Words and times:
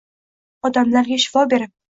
Odamlarga 0.69 1.19
shifo 1.27 1.47
berib 1.55 1.77